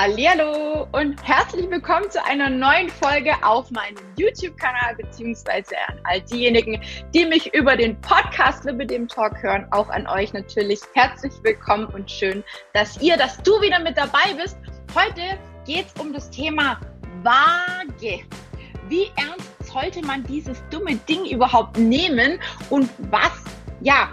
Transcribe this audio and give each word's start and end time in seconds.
Hallo 0.00 0.86
und 0.92 1.20
herzlich 1.26 1.68
willkommen 1.68 2.08
zu 2.08 2.24
einer 2.24 2.48
neuen 2.48 2.88
Folge 2.88 3.32
auf 3.42 3.68
meinem 3.72 3.96
YouTube-Kanal 4.16 4.94
beziehungsweise 4.94 5.74
an 5.88 5.98
all 6.04 6.20
diejenigen, 6.20 6.80
die 7.12 7.26
mich 7.26 7.52
über 7.52 7.76
den 7.76 8.00
Podcast 8.00 8.64
Liebe 8.64 8.86
dem 8.86 9.08
Talk 9.08 9.42
hören. 9.42 9.66
Auch 9.72 9.88
an 9.88 10.06
euch 10.06 10.32
natürlich 10.32 10.78
herzlich 10.94 11.32
willkommen 11.42 11.86
und 11.86 12.08
schön, 12.08 12.44
dass 12.74 13.02
ihr, 13.02 13.16
dass 13.16 13.42
du 13.42 13.60
wieder 13.60 13.80
mit 13.80 13.98
dabei 13.98 14.34
bist. 14.40 14.56
Heute 14.94 15.36
geht 15.66 15.86
es 15.86 16.00
um 16.00 16.12
das 16.12 16.30
Thema 16.30 16.78
Waage. 17.24 18.20
Wie 18.88 19.10
ernst 19.16 19.50
sollte 19.64 20.06
man 20.06 20.22
dieses 20.22 20.62
dumme 20.70 20.94
Ding 21.08 21.26
überhaupt 21.26 21.76
nehmen 21.76 22.38
und 22.70 22.88
was, 23.10 23.32
ja, 23.80 24.12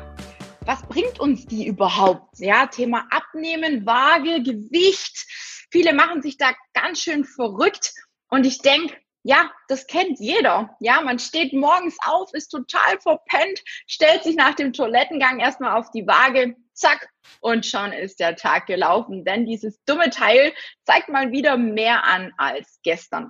was 0.65 0.81
bringt 0.88 1.20
uns 1.20 1.45
die 1.45 1.67
überhaupt? 1.67 2.39
Ja, 2.39 2.65
Thema 2.65 3.05
Abnehmen, 3.11 3.86
Waage, 3.86 4.41
Gewicht 4.41 5.27
Viele 5.75 5.91
machen 5.91 6.21
sich 6.21 6.37
da 6.37 6.53
ganz 6.73 7.02
schön 7.02 7.25
verrückt 7.25 7.91
und 8.29 8.45
ich 8.45 8.59
denke, 8.59 8.95
ja, 9.23 9.52
das 9.67 9.88
kennt 9.88 10.21
jeder. 10.21 10.73
Ja, 10.79 11.02
man 11.02 11.20
steht 11.20 11.52
morgens 11.52 11.97
auf, 12.05 12.33
ist 12.33 12.47
total 12.47 12.97
verpennt, 13.02 13.61
stellt 13.85 14.23
sich 14.23 14.38
nach 14.38 14.53
dem 14.53 14.71
Toilettengang 14.71 15.41
erstmal 15.41 15.77
auf 15.77 15.91
die 15.91 16.07
Waage, 16.07 16.55
zack, 16.71 17.09
und 17.41 17.66
schon 17.66 17.91
ist 17.91 18.21
der 18.21 18.38
Tag 18.38 18.67
gelaufen. 18.67 19.25
Denn 19.25 19.45
dieses 19.45 19.83
dumme 19.83 20.11
Teil 20.11 20.53
zeigt 20.85 21.09
mal 21.09 21.33
wieder 21.33 21.57
mehr 21.57 22.05
an 22.05 22.31
als 22.38 22.80
gestern. 22.81 23.30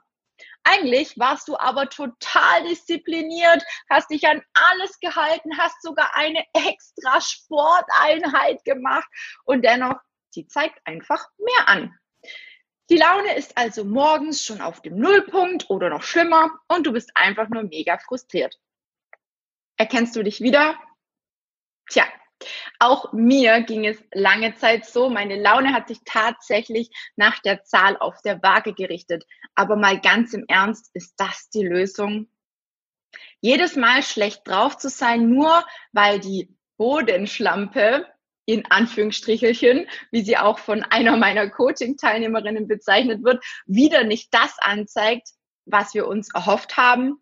Eigentlich 0.63 1.17
warst 1.17 1.47
du 1.47 1.57
aber 1.57 1.89
total 1.89 2.63
diszipliniert, 2.69 3.63
hast 3.89 4.11
dich 4.11 4.27
an 4.27 4.43
alles 4.53 4.99
gehalten, 4.99 5.57
hast 5.57 5.81
sogar 5.81 6.13
eine 6.13 6.43
extra 6.53 7.19
Sporteinheit 7.21 8.63
gemacht 8.65 9.07
und 9.45 9.65
dennoch, 9.65 9.95
sie 10.29 10.45
zeigt 10.45 10.77
einfach 10.85 11.27
mehr 11.39 11.67
an. 11.67 11.97
Die 12.89 12.97
Laune 12.97 13.35
ist 13.35 13.57
also 13.57 13.83
morgens 13.83 14.45
schon 14.45 14.61
auf 14.61 14.81
dem 14.81 14.97
Nullpunkt 14.97 15.69
oder 15.69 15.89
noch 15.89 16.03
schlimmer 16.03 16.51
und 16.67 16.85
du 16.85 16.93
bist 16.93 17.11
einfach 17.15 17.49
nur 17.49 17.63
mega 17.63 17.97
frustriert. 17.97 18.59
Erkennst 19.77 20.15
du 20.15 20.23
dich 20.23 20.39
wieder? 20.39 20.75
Tja, 21.89 22.05
auch 22.79 23.11
mir 23.13 23.61
ging 23.61 23.85
es 23.85 24.03
lange 24.13 24.55
Zeit 24.55 24.85
so. 24.85 25.09
Meine 25.09 25.41
Laune 25.41 25.73
hat 25.73 25.87
sich 25.87 25.99
tatsächlich 26.05 26.89
nach 27.15 27.39
der 27.39 27.63
Zahl 27.63 27.97
auf 27.97 28.21
der 28.21 28.41
Waage 28.43 28.73
gerichtet. 28.73 29.25
Aber 29.55 29.75
mal 29.75 29.99
ganz 29.99 30.33
im 30.33 30.45
Ernst, 30.47 30.91
ist 30.93 31.15
das 31.17 31.49
die 31.49 31.65
Lösung? 31.65 32.29
Jedes 33.39 33.75
Mal 33.75 34.03
schlecht 34.03 34.47
drauf 34.47 34.77
zu 34.77 34.89
sein, 34.89 35.29
nur 35.29 35.65
weil 35.91 36.19
die 36.19 36.55
Bodenschlampe 36.77 38.05
in 38.45 38.65
Anführungsstrichelchen, 38.69 39.87
wie 40.11 40.21
sie 40.23 40.37
auch 40.37 40.59
von 40.59 40.83
einer 40.83 41.17
meiner 41.17 41.49
Coaching-Teilnehmerinnen 41.49 42.67
bezeichnet 42.67 43.23
wird, 43.23 43.43
wieder 43.65 44.03
nicht 44.03 44.33
das 44.33 44.57
anzeigt, 44.59 45.29
was 45.65 45.93
wir 45.93 46.07
uns 46.07 46.33
erhofft 46.33 46.77
haben. 46.77 47.17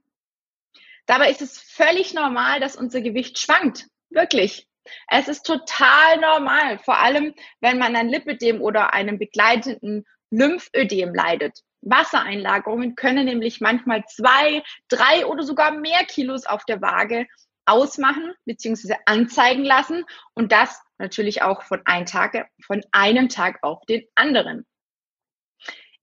Dabei 1.06 1.30
ist 1.30 1.42
es 1.42 1.60
völlig 1.60 2.14
normal, 2.14 2.60
dass 2.60 2.76
unser 2.76 3.02
Gewicht 3.02 3.40
schwankt. 3.40 3.88
Wirklich. 4.10 4.68
Es 5.10 5.28
ist 5.30 5.44
total 5.44 6.20
normal, 6.20 6.78
vor 6.80 7.00
allem 7.00 7.34
wenn 7.62 7.78
man 7.78 7.96
an 7.96 8.10
Lipidem 8.10 8.62
oder 8.62 8.94
einem 8.94 9.18
begleitenden 9.18 10.06
Lymphödem 10.30 11.16
leidet. 11.16 11.60
Wassereinlagerungen 11.82 12.96
können 12.96 13.26
nämlich 13.26 13.62
manchmal 13.62 14.04
zwei, 14.06 14.64
drei 14.90 15.26
oder 15.26 15.44
sogar 15.44 15.72
mehr 15.72 16.04
Kilos 16.06 16.46
auf 16.46 16.66
der 16.66 16.82
Waage 16.82 17.28
ausmachen 17.66 18.34
bzw. 18.46 18.96
anzeigen 19.06 19.64
lassen 19.64 20.06
und 20.34 20.52
das 20.52 20.82
natürlich 20.98 21.42
auch 21.42 21.64
von, 21.64 21.82
ein 21.86 22.06
Tag, 22.06 22.50
von 22.66 22.84
einem 22.92 23.30
Tag 23.30 23.60
auf 23.62 23.86
den 23.86 24.04
anderen. 24.16 24.66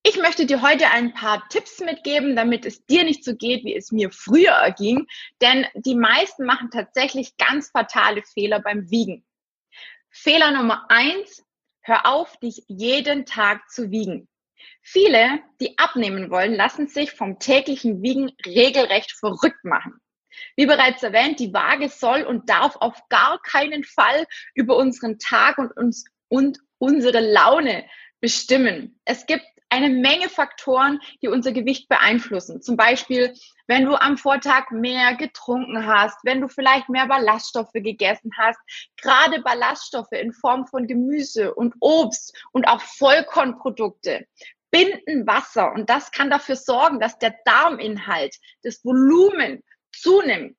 Ich 0.02 0.17
möchte 0.17 0.47
dir 0.47 0.62
heute 0.62 0.89
ein 0.89 1.12
paar 1.12 1.47
Tipps 1.50 1.78
mitgeben, 1.80 2.34
damit 2.34 2.64
es 2.64 2.86
dir 2.86 3.05
nicht 3.05 3.22
so 3.22 3.36
geht, 3.36 3.64
wie 3.64 3.77
es 3.77 3.92
mir 3.92 4.11
früher 4.11 4.52
erging, 4.52 5.06
denn 5.42 5.67
die 5.75 5.94
meisten 5.94 6.46
machen 6.46 6.70
tatsächlich 6.70 7.36
ganz 7.36 7.70
fatale 7.70 8.23
Fehler 8.23 8.61
beim 8.61 8.90
Wiegen. 8.90 9.27
Fehler 10.08 10.52
Nummer 10.52 10.86
eins, 10.89 11.45
hör 11.83 12.06
auf, 12.06 12.36
dich 12.39 12.64
jeden 12.67 13.27
Tag 13.27 13.70
zu 13.70 13.90
wiegen. 13.90 14.27
Viele, 14.80 15.40
die 15.61 15.79
abnehmen 15.79 16.30
wollen, 16.30 16.55
lassen 16.55 16.89
sich 16.89 17.12
vom 17.12 17.39
täglichen 17.39 18.02
Wiegen 18.02 18.33
regelrecht 18.46 19.12
verrückt 19.12 19.64
machen. 19.64 20.01
Wie 20.56 20.67
bereits 20.67 21.02
erwähnt, 21.02 21.40
die 21.40 21.52
Waage 21.52 21.89
soll 21.89 22.23
und 22.23 22.48
darf 22.48 22.77
auf 22.77 23.08
gar 23.08 23.40
keinen 23.42 23.84
Fall 23.84 24.27
über 24.55 24.77
unseren 24.77 25.18
Tag 25.18 25.58
und 25.58 25.77
uns 25.77 26.05
und 26.28 26.58
unsere 26.78 27.20
Laune 27.20 27.84
bestimmen. 28.20 29.00
Es 29.05 29.27
gibt 29.27 29.45
eine 29.70 29.89
Menge 29.89 30.29
Faktoren, 30.29 31.00
die 31.23 31.29
unser 31.29 31.52
Gewicht 31.52 31.89
beeinflussen. 31.89 32.61
Zum 32.61 32.77
Beispiel, 32.77 33.34
wenn 33.68 33.84
du 33.84 33.95
am 33.95 34.18
Vortag 34.18 34.70
mehr 34.73 35.14
getrunken 35.14 35.86
hast, 35.86 36.18
wenn 36.24 36.40
du 36.40 36.48
vielleicht 36.48 36.89
mehr 36.89 37.06
Ballaststoffe 37.06 37.73
gegessen 37.73 38.33
hast, 38.36 38.58
gerade 39.00 39.40
Ballaststoffe 39.42 40.12
in 40.12 40.33
Form 40.33 40.67
von 40.67 40.89
Gemüse 40.89 41.55
und 41.55 41.74
Obst 41.80 42.36
und 42.52 42.67
auch 42.67 42.80
Vollkornprodukte 42.80 44.27
binden 44.73 45.27
Wasser 45.27 45.73
und 45.73 45.90
das 45.90 46.11
kann 46.12 46.30
dafür 46.30 46.56
sorgen, 46.56 47.00
dass 47.00 47.18
der 47.18 47.34
Darminhalt, 47.45 48.36
das 48.62 48.84
Volumen 48.84 49.62
zunimmt. 50.00 50.56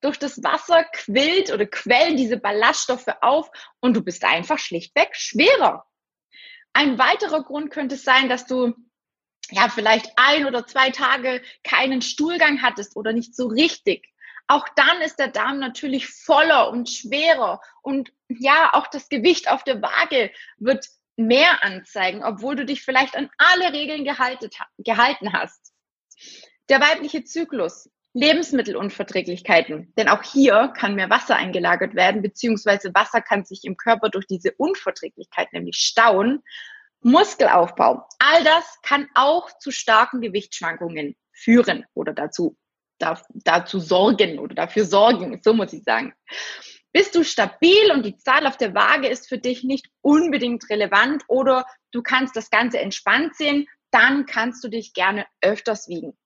Durch 0.00 0.18
das 0.18 0.42
Wasser 0.42 0.84
quillt 0.84 1.52
oder 1.52 1.66
quellen 1.66 2.16
diese 2.16 2.36
Ballaststoffe 2.36 3.08
auf 3.20 3.50
und 3.80 3.94
du 3.94 4.02
bist 4.02 4.24
einfach 4.24 4.58
schlichtweg 4.58 5.16
schwerer. 5.16 5.86
Ein 6.74 6.98
weiterer 6.98 7.42
Grund 7.42 7.70
könnte 7.70 7.96
sein, 7.96 8.28
dass 8.28 8.46
du 8.46 8.74
ja 9.50 9.68
vielleicht 9.68 10.12
ein 10.16 10.46
oder 10.46 10.66
zwei 10.66 10.90
Tage 10.90 11.42
keinen 11.62 12.02
Stuhlgang 12.02 12.62
hattest 12.62 12.96
oder 12.96 13.12
nicht 13.12 13.34
so 13.34 13.46
richtig. 13.46 14.08
Auch 14.46 14.68
dann 14.76 15.00
ist 15.00 15.18
der 15.18 15.28
Darm 15.28 15.58
natürlich 15.58 16.08
voller 16.08 16.68
und 16.70 16.90
schwerer 16.90 17.60
und 17.82 18.12
ja, 18.28 18.74
auch 18.74 18.88
das 18.88 19.08
Gewicht 19.08 19.50
auf 19.50 19.64
der 19.64 19.80
Waage 19.80 20.30
wird 20.58 20.86
mehr 21.16 21.62
anzeigen, 21.62 22.22
obwohl 22.24 22.56
du 22.56 22.66
dich 22.66 22.82
vielleicht 22.82 23.16
an 23.16 23.30
alle 23.38 23.72
Regeln 23.72 24.04
gehalten 24.04 25.32
hast. 25.32 25.72
Der 26.68 26.80
weibliche 26.80 27.24
Zyklus 27.24 27.88
Lebensmittelunverträglichkeiten. 28.14 29.92
Denn 29.98 30.08
auch 30.08 30.22
hier 30.22 30.72
kann 30.76 30.94
mehr 30.94 31.10
Wasser 31.10 31.36
eingelagert 31.36 31.94
werden, 31.94 32.22
beziehungsweise 32.22 32.94
Wasser 32.94 33.20
kann 33.20 33.44
sich 33.44 33.64
im 33.64 33.76
Körper 33.76 34.08
durch 34.08 34.26
diese 34.26 34.52
Unverträglichkeit 34.52 35.52
nämlich 35.52 35.76
stauen. 35.76 36.42
Muskelaufbau. 37.02 38.06
All 38.18 38.44
das 38.44 38.78
kann 38.82 39.08
auch 39.14 39.50
zu 39.58 39.70
starken 39.70 40.20
Gewichtsschwankungen 40.22 41.16
führen 41.32 41.84
oder 41.92 42.14
dazu, 42.14 42.56
da, 42.98 43.20
dazu 43.44 43.78
sorgen 43.78 44.38
oder 44.38 44.54
dafür 44.54 44.86
sorgen, 44.86 45.40
so 45.42 45.52
muss 45.52 45.72
ich 45.72 45.82
sagen. 45.82 46.14
Bist 46.92 47.16
du 47.16 47.24
stabil 47.24 47.90
und 47.92 48.06
die 48.06 48.16
Zahl 48.16 48.46
auf 48.46 48.56
der 48.56 48.72
Waage 48.74 49.08
ist 49.08 49.28
für 49.28 49.38
dich 49.38 49.64
nicht 49.64 49.88
unbedingt 50.00 50.70
relevant 50.70 51.24
oder 51.26 51.66
du 51.90 52.02
kannst 52.02 52.36
das 52.36 52.50
Ganze 52.50 52.78
entspannt 52.78 53.34
sehen, 53.34 53.66
dann 53.90 54.26
kannst 54.26 54.62
du 54.62 54.68
dich 54.68 54.94
gerne 54.94 55.26
öfters 55.40 55.88
wiegen. 55.88 56.16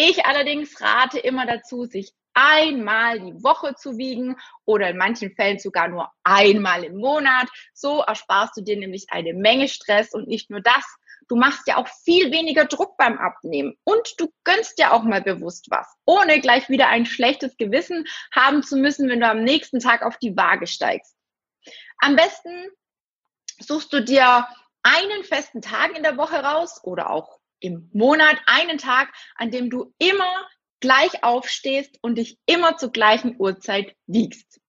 Ich 0.00 0.24
allerdings 0.24 0.80
rate 0.80 1.18
immer 1.18 1.44
dazu, 1.44 1.84
sich 1.84 2.12
einmal 2.32 3.18
die 3.18 3.42
Woche 3.42 3.74
zu 3.74 3.98
wiegen 3.98 4.36
oder 4.64 4.90
in 4.90 4.96
manchen 4.96 5.34
Fällen 5.34 5.58
sogar 5.58 5.88
nur 5.88 6.08
einmal 6.22 6.84
im 6.84 6.98
Monat. 6.98 7.48
So 7.74 8.02
ersparst 8.02 8.56
du 8.56 8.60
dir 8.60 8.76
nämlich 8.76 9.06
eine 9.10 9.34
Menge 9.34 9.66
Stress 9.66 10.14
und 10.14 10.28
nicht 10.28 10.50
nur 10.50 10.60
das. 10.60 10.84
Du 11.26 11.34
machst 11.34 11.66
ja 11.66 11.78
auch 11.78 11.88
viel 12.04 12.30
weniger 12.30 12.66
Druck 12.66 12.96
beim 12.96 13.18
Abnehmen 13.18 13.76
und 13.82 14.14
du 14.18 14.32
gönnst 14.44 14.78
dir 14.78 14.92
auch 14.92 15.02
mal 15.02 15.20
bewusst 15.20 15.66
was, 15.68 15.92
ohne 16.04 16.38
gleich 16.38 16.68
wieder 16.68 16.86
ein 16.90 17.04
schlechtes 17.04 17.56
Gewissen 17.56 18.06
haben 18.30 18.62
zu 18.62 18.76
müssen, 18.76 19.08
wenn 19.08 19.18
du 19.18 19.28
am 19.28 19.42
nächsten 19.42 19.80
Tag 19.80 20.02
auf 20.02 20.16
die 20.18 20.36
Waage 20.36 20.68
steigst. 20.68 21.16
Am 21.98 22.14
besten 22.14 22.68
suchst 23.58 23.92
du 23.92 24.00
dir 24.00 24.46
einen 24.84 25.24
festen 25.24 25.60
Tag 25.60 25.96
in 25.96 26.04
der 26.04 26.16
Woche 26.16 26.36
raus 26.36 26.78
oder 26.84 27.10
auch 27.10 27.37
im 27.60 27.90
Monat 27.92 28.36
einen 28.46 28.78
Tag, 28.78 29.12
an 29.36 29.50
dem 29.50 29.70
du 29.70 29.94
immer 29.98 30.48
gleich 30.80 31.24
aufstehst 31.24 31.98
und 32.02 32.16
dich 32.16 32.38
immer 32.46 32.76
zur 32.76 32.92
gleichen 32.92 33.36
Uhrzeit 33.38 33.96
wiegst. 34.06 34.60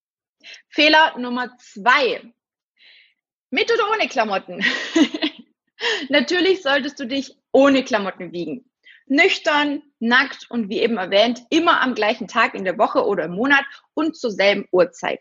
Fehler 0.70 1.18
Nummer 1.18 1.56
zwei. 1.60 2.34
Mit 3.52 3.72
oder 3.72 3.90
ohne 3.92 4.08
Klamotten? 4.08 4.64
Natürlich 6.10 6.62
solltest 6.62 7.00
du 7.00 7.08
dich 7.08 7.36
ohne 7.52 7.84
Klamotten 7.84 8.32
wiegen. 8.32 8.70
Nüchtern, 9.08 9.82
nackt 10.00 10.50
und 10.50 10.70
wie 10.70 10.82
eben 10.82 10.98
erwähnt, 10.98 11.42
immer 11.50 11.82
am 11.82 11.96
gleichen 11.96 12.28
Tag 12.28 12.54
in 12.54 12.64
der 12.64 12.78
Woche 12.78 13.06
oder 13.06 13.26
im 13.26 13.32
Monat 13.32 13.66
und 13.96 14.16
zur 14.16 14.32
selben 14.32 14.68
Uhrzeit. 14.72 15.20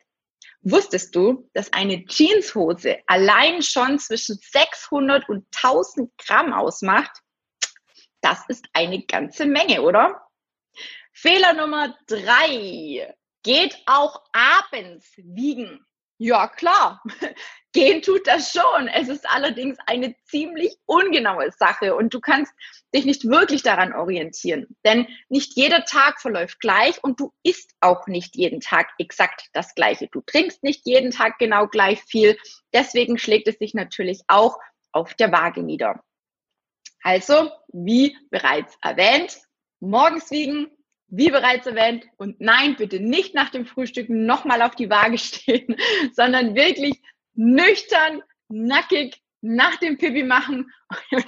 Wusstest 0.61 1.15
du, 1.15 1.49
dass 1.55 1.73
eine 1.73 2.05
Jeanshose 2.05 2.99
allein 3.07 3.63
schon 3.63 3.99
zwischen 3.99 4.39
600 4.41 5.29
und 5.29 5.47
1000 5.57 6.11
Gramm 6.19 6.53
ausmacht? 6.53 7.23
Das 8.21 8.45
ist 8.49 8.67
eine 8.73 9.03
ganze 9.03 9.47
Menge, 9.47 9.83
oder? 9.83 10.29
Fehler 11.13 11.55
Nummer 11.55 11.97
drei. 12.07 13.15
Geht 13.43 13.77
auch 13.87 14.23
abends 14.33 15.13
wiegen. 15.17 15.85
Ja, 16.21 16.49
klar. 16.49 17.01
Gehen 17.73 18.03
tut 18.03 18.27
das 18.27 18.53
schon. 18.53 18.89
Es 18.89 19.09
ist 19.09 19.29
allerdings 19.29 19.79
eine 19.87 20.17
ziemlich 20.25 20.77
ungenaue 20.87 21.53
Sache 21.53 21.95
und 21.95 22.13
du 22.13 22.21
kannst 22.21 22.53
dich 22.93 23.05
nicht 23.05 23.29
wirklich 23.29 23.63
daran 23.63 23.93
orientieren. 23.93 24.67
Denn 24.85 25.07
nicht 25.29 25.55
jeder 25.55 25.85
Tag 25.85 26.21
verläuft 26.21 26.61
gleich 26.61 27.03
und 27.05 27.21
du 27.21 27.33
isst 27.45 27.73
auch 27.81 28.09
nicht 28.09 28.35
jeden 28.35 28.61
Tag 28.61 28.89
exakt 28.99 29.49
das 29.53 29.75
Gleiche. 29.77 30.09
Du 30.09 30.21
trinkst 30.23 30.65
nicht 30.65 30.83
jeden 30.87 31.13
Tag 31.13 31.39
genau 31.39 31.69
gleich 31.69 32.03
viel. 32.03 32.37
Deswegen 32.73 33.17
schlägt 33.17 33.47
es 33.47 33.59
sich 33.59 33.75
natürlich 33.75 34.23
auch 34.27 34.59
auf 34.91 35.15
der 35.15 35.31
Waage 35.31 35.63
nieder. 35.63 36.03
Also, 37.03 37.51
wie 37.69 38.17
bereits 38.31 38.77
erwähnt, 38.83 39.39
morgens 39.81 40.31
wiegen, 40.31 40.71
wie 41.09 41.31
bereits 41.31 41.67
erwähnt, 41.67 42.05
und 42.19 42.41
nein, 42.41 42.77
bitte 42.77 43.01
nicht 43.01 43.35
nach 43.35 43.51
dem 43.51 43.67
Frühstück 43.67 44.11
nochmal 44.11 44.63
auf 44.63 44.75
die 44.75 44.91
Waage 44.91 45.19
stehen, 45.19 45.77
sondern 46.13 46.55
wirklich 46.55 47.01
nüchtern, 47.35 48.23
nackig 48.49 49.23
nach 49.41 49.77
dem 49.77 49.97
Pipi 49.99 50.23
machen. 50.25 50.71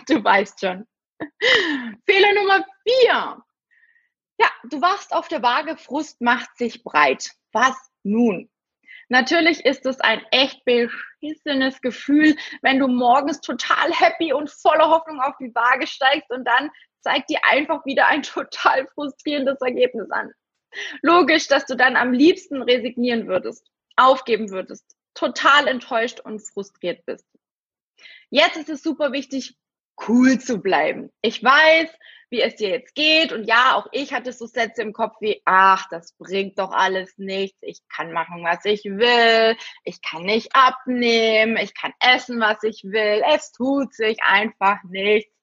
Du 0.09 0.23
weißt 0.23 0.61
schon. 0.61 0.87
Fehler 2.07 2.35
Nummer 2.35 2.65
vier. 2.83 3.43
Ja, 4.39 4.49
du 4.65 4.81
wachst 4.81 5.13
auf 5.13 5.29
der 5.29 5.43
Waage, 5.43 5.77
Frust 5.77 6.21
macht 6.21 6.57
sich 6.57 6.83
breit. 6.83 7.31
Was 7.53 7.77
nun? 8.03 8.51
Natürlich 9.11 9.65
ist 9.65 9.87
es 9.87 10.01
ein 10.01 10.25
echt 10.31 10.65
beschissenes 10.65 11.81
Gefühl, 11.81 12.37
wenn 12.63 12.79
du 12.79 12.87
morgens 12.87 13.41
total 13.41 13.93
happy 13.93 14.33
und 14.33 14.49
voller 14.49 14.89
Hoffnung 14.89 15.21
auf 15.21 15.35
die 15.41 15.53
Waage 15.53 15.89
steigst 15.89 16.31
und 16.31 16.45
dann 16.45 16.71
zeigt 17.01 17.29
dir 17.29 17.41
einfach 17.43 17.85
wieder 17.85 18.07
ein 18.07 18.23
total 18.23 18.87
frustrierendes 18.95 19.61
Ergebnis 19.61 20.09
an. 20.13 20.31
Logisch, 21.03 21.49
dass 21.49 21.67
du 21.67 21.75
dann 21.75 21.97
am 21.97 22.13
liebsten 22.13 22.63
resignieren 22.63 23.27
würdest, 23.27 23.67
aufgeben 23.97 24.51
würdest, 24.51 24.97
total 25.15 25.67
enttäuscht 25.67 26.21
und 26.21 26.39
frustriert 26.39 27.05
bist. 27.05 27.27
Jetzt 28.31 28.57
ist 28.57 28.69
es 28.69 28.81
super 28.81 29.11
wichtig, 29.11 29.57
cool 30.09 30.39
zu 30.39 30.59
bleiben. 30.59 31.11
Ich 31.23 31.43
weiß, 31.43 31.91
wie 32.31 32.41
es 32.41 32.55
dir 32.57 32.69
jetzt 32.69 32.95
geht 32.95 33.33
und 33.33 33.45
ja, 33.45 33.75
auch 33.75 33.89
ich 33.91 34.13
hatte 34.13 34.33
so 34.33 34.47
Sätze 34.47 34.83
im 34.83 34.93
Kopf 34.93 35.17
wie, 35.21 35.43
ach, 35.45 35.89
das 35.91 36.13
bringt 36.17 36.59
doch 36.59 36.71
alles 36.71 37.19
nichts. 37.19 37.59
Ich 37.61 37.81
kann 37.89 38.13
machen, 38.13 38.45
was 38.45 38.65
ich 38.65 38.85
will. 38.85 39.57
Ich 39.85 40.01
kann 40.01 40.23
nicht 40.23 40.55
abnehmen. 40.55 41.57
Ich 41.57 41.75
kann 41.75 41.93
essen, 41.99 42.41
was 42.41 42.63
ich 42.63 42.85
will. 42.85 43.23
Es 43.35 43.51
tut 43.51 43.95
sich 43.95 44.23
einfach 44.23 44.79
nichts. 44.85 45.35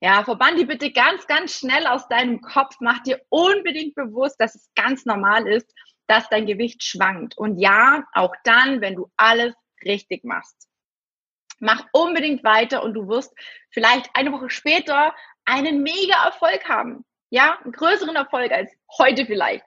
Ja, 0.00 0.22
verbann 0.22 0.56
die 0.56 0.66
bitte 0.66 0.92
ganz, 0.92 1.26
ganz 1.26 1.54
schnell 1.54 1.86
aus 1.86 2.06
deinem 2.08 2.40
Kopf. 2.40 2.76
Mach 2.80 3.02
dir 3.02 3.20
unbedingt 3.30 3.94
bewusst, 3.94 4.36
dass 4.38 4.54
es 4.54 4.70
ganz 4.74 5.06
normal 5.06 5.48
ist, 5.48 5.72
dass 6.06 6.28
dein 6.28 6.46
Gewicht 6.46 6.84
schwankt. 6.84 7.36
Und 7.36 7.58
ja, 7.58 8.04
auch 8.12 8.34
dann, 8.44 8.80
wenn 8.80 8.94
du 8.96 9.10
alles 9.16 9.54
richtig 9.84 10.24
machst. 10.24 10.67
Mach 11.60 11.84
unbedingt 11.92 12.44
weiter 12.44 12.82
und 12.82 12.94
du 12.94 13.08
wirst 13.08 13.34
vielleicht 13.70 14.10
eine 14.14 14.32
Woche 14.32 14.50
später 14.50 15.14
einen 15.44 15.82
mega 15.82 16.24
Erfolg 16.24 16.68
haben. 16.68 17.04
Ja, 17.30 17.58
einen 17.62 17.72
größeren 17.72 18.16
Erfolg 18.16 18.52
als 18.52 18.72
heute 18.98 19.26
vielleicht. 19.26 19.64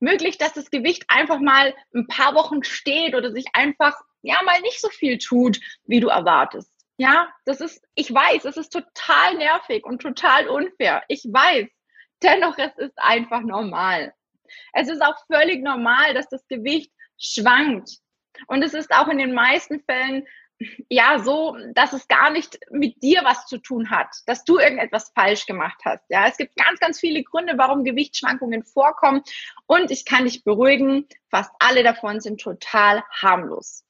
Möglich, 0.00 0.38
dass 0.38 0.52
das 0.52 0.70
Gewicht 0.70 1.04
einfach 1.08 1.40
mal 1.40 1.74
ein 1.94 2.06
paar 2.06 2.34
Wochen 2.34 2.62
steht 2.62 3.14
oder 3.14 3.32
sich 3.32 3.46
einfach, 3.52 3.94
ja, 4.22 4.40
mal 4.44 4.60
nicht 4.60 4.80
so 4.80 4.88
viel 4.88 5.18
tut, 5.18 5.60
wie 5.84 6.00
du 6.00 6.08
erwartest. 6.08 6.70
Ja, 6.96 7.28
das 7.44 7.60
ist, 7.60 7.84
ich 7.94 8.12
weiß, 8.12 8.44
es 8.44 8.56
ist 8.56 8.72
total 8.72 9.34
nervig 9.34 9.84
und 9.84 10.00
total 10.00 10.48
unfair. 10.48 11.02
Ich 11.08 11.24
weiß. 11.24 11.68
Dennoch, 12.22 12.56
es 12.56 12.76
ist 12.78 12.96
einfach 12.96 13.40
normal. 13.40 14.14
Es 14.72 14.88
ist 14.88 15.02
auch 15.02 15.16
völlig 15.26 15.62
normal, 15.62 16.14
dass 16.14 16.28
das 16.28 16.46
Gewicht 16.46 16.92
schwankt. 17.18 17.98
Und 18.46 18.62
es 18.62 18.74
ist 18.74 18.92
auch 18.92 19.08
in 19.08 19.18
den 19.18 19.34
meisten 19.34 19.80
Fällen 19.80 20.26
ja 20.88 21.18
so, 21.18 21.56
dass 21.74 21.92
es 21.92 22.08
gar 22.08 22.30
nicht 22.30 22.58
mit 22.70 23.02
dir 23.02 23.22
was 23.24 23.46
zu 23.46 23.58
tun 23.58 23.90
hat, 23.90 24.08
dass 24.26 24.44
du 24.44 24.58
irgendetwas 24.58 25.10
falsch 25.14 25.46
gemacht 25.46 25.80
hast. 25.84 26.04
Ja, 26.08 26.26
es 26.26 26.36
gibt 26.36 26.56
ganz, 26.56 26.80
ganz 26.80 27.00
viele 27.00 27.22
Gründe, 27.22 27.54
warum 27.56 27.84
Gewichtsschwankungen 27.84 28.64
vorkommen. 28.64 29.22
Und 29.66 29.90
ich 29.90 30.04
kann 30.04 30.24
dich 30.24 30.44
beruhigen, 30.44 31.06
fast 31.30 31.50
alle 31.58 31.82
davon 31.82 32.20
sind 32.20 32.40
total 32.40 33.02
harmlos. 33.10 33.84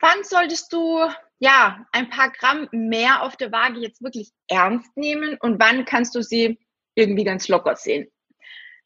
Wann 0.00 0.24
solltest 0.24 0.72
du 0.72 1.00
ja, 1.44 1.86
ein 1.92 2.08
paar 2.08 2.30
Gramm 2.30 2.68
mehr 2.72 3.22
auf 3.22 3.36
der 3.36 3.52
Waage 3.52 3.80
jetzt 3.80 4.02
wirklich 4.02 4.32
ernst 4.48 4.96
nehmen 4.96 5.36
und 5.40 5.60
wann 5.60 5.84
kannst 5.84 6.14
du 6.14 6.22
sie 6.22 6.58
irgendwie 6.94 7.24
ganz 7.24 7.48
locker 7.48 7.76
sehen? 7.76 8.10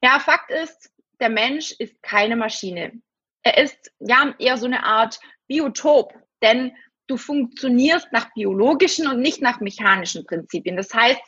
Ja, 0.02 0.18
Fakt 0.18 0.50
ist, 0.50 0.90
der 1.20 1.28
Mensch 1.28 1.72
ist 1.78 2.02
keine 2.02 2.36
Maschine. 2.36 3.00
Er 3.42 3.58
ist 3.58 3.92
ja 4.00 4.34
eher 4.38 4.56
so 4.56 4.66
eine 4.66 4.84
Art 4.84 5.20
Biotop, 5.46 6.14
denn 6.42 6.72
du 7.06 7.16
funktionierst 7.16 8.12
nach 8.12 8.32
biologischen 8.34 9.08
und 9.08 9.20
nicht 9.20 9.40
nach 9.40 9.60
mechanischen 9.60 10.26
Prinzipien. 10.26 10.76
Das 10.76 10.92
heißt, 10.92 11.20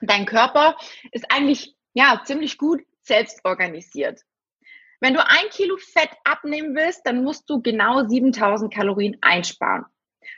dein 0.00 0.26
Körper 0.26 0.76
ist 1.12 1.26
eigentlich 1.30 1.74
ja 1.94 2.22
ziemlich 2.24 2.58
gut 2.58 2.82
selbst 3.02 3.40
organisiert. 3.44 4.20
Wenn 5.00 5.14
du 5.14 5.26
ein 5.26 5.48
Kilo 5.50 5.76
Fett 5.78 6.10
abnehmen 6.24 6.76
willst, 6.76 7.06
dann 7.06 7.24
musst 7.24 7.48
du 7.48 7.62
genau 7.62 8.06
7000 8.06 8.72
Kalorien 8.72 9.16
einsparen. 9.22 9.86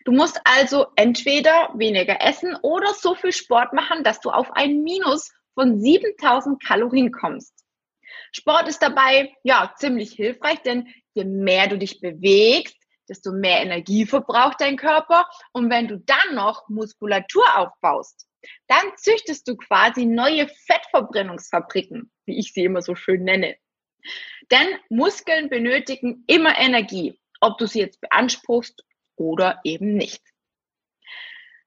Du 0.04 0.12
musst 0.12 0.40
also 0.44 0.86
entweder 0.96 1.70
weniger 1.74 2.20
essen 2.20 2.56
oder 2.62 2.94
so 2.94 3.14
viel 3.14 3.32
Sport 3.32 3.72
machen, 3.72 4.04
dass 4.04 4.20
du 4.20 4.30
auf 4.30 4.50
ein 4.52 4.82
Minus 4.82 5.32
von 5.54 5.80
7000 5.80 6.62
Kalorien 6.62 7.10
kommst. 7.10 7.64
Sport 8.32 8.68
ist 8.68 8.82
dabei 8.82 9.34
ja 9.42 9.74
ziemlich 9.76 10.12
hilfreich, 10.12 10.60
denn 10.62 10.88
je 11.14 11.24
mehr 11.24 11.66
du 11.68 11.76
dich 11.76 12.00
bewegst, 12.00 12.76
desto 13.08 13.32
mehr 13.32 13.60
Energie 13.62 14.06
verbraucht 14.06 14.60
dein 14.60 14.76
Körper. 14.76 15.28
Und 15.52 15.70
wenn 15.70 15.88
du 15.88 15.98
dann 15.98 16.34
noch 16.34 16.68
Muskulatur 16.68 17.44
aufbaust, 17.56 18.26
dann 18.66 18.84
züchtest 18.96 19.46
du 19.48 19.56
quasi 19.56 20.04
neue 20.04 20.48
Fettverbrennungsfabriken, 20.66 22.10
wie 22.26 22.38
ich 22.38 22.52
sie 22.52 22.64
immer 22.64 22.82
so 22.82 22.94
schön 22.94 23.24
nenne. 23.24 23.56
Denn 24.50 24.66
Muskeln 24.88 25.48
benötigen 25.48 26.24
immer 26.26 26.58
Energie, 26.58 27.18
ob 27.40 27.58
du 27.58 27.66
sie 27.66 27.80
jetzt 27.80 28.00
beanspruchst 28.00 28.84
oder 29.16 29.60
eben 29.64 29.94
nicht. 29.94 30.22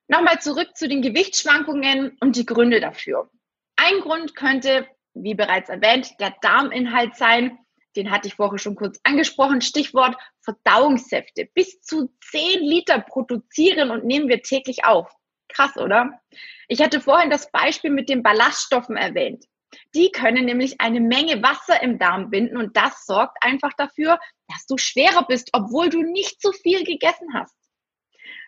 Nochmal 0.08 0.40
zurück 0.40 0.76
zu 0.76 0.88
den 0.88 1.02
Gewichtsschwankungen 1.02 2.18
und 2.20 2.36
die 2.36 2.46
Gründe 2.46 2.80
dafür. 2.80 3.30
Ein 3.76 4.02
Grund 4.02 4.36
könnte, 4.36 4.88
wie 5.14 5.34
bereits 5.34 5.70
erwähnt, 5.70 6.20
der 6.20 6.36
Darminhalt 6.42 7.16
sein. 7.16 7.58
Den 7.96 8.12
hatte 8.12 8.28
ich 8.28 8.36
vorher 8.36 8.60
schon 8.60 8.76
kurz 8.76 9.00
angesprochen. 9.04 9.62
Stichwort 9.62 10.18
Verdauungssäfte. 10.42 11.48
Bis 11.54 11.82
zu 11.82 12.14
10 12.32 12.62
Liter 12.62 13.00
produzieren 13.00 13.92
und 13.92 14.06
nehmen 14.06 14.28
wir 14.28 14.42
täglich 14.42 14.86
auf. 14.86 15.12
Krass, 15.48 15.78
oder? 15.78 16.20
Ich 16.68 16.82
hatte 16.82 17.00
vorhin 17.00 17.30
das 17.30 17.52
Beispiel 17.52 17.92
mit 17.92 18.10
den 18.10 18.24
Ballaststoffen 18.24 18.98
erwähnt. 18.98 19.46
Die 19.94 20.12
können 20.12 20.46
nämlich 20.46 20.80
eine 20.82 21.00
Menge 21.00 21.42
Wasser 21.42 21.82
im 21.82 22.00
Darm 22.00 22.30
binden 22.30 22.58
und 22.58 22.76
das 22.78 23.06
sorgt 23.06 23.38
einfach 23.42 23.74
dafür, 23.74 24.20
dass 24.48 24.66
du 24.68 24.78
schwerer 24.78 25.26
bist, 25.28 25.50
obwohl 25.54 25.90
du 25.90 26.02
nicht 26.02 26.42
so 26.42 26.52
viel 26.52 26.84
gegessen 26.84 27.34
hast. 27.34 27.56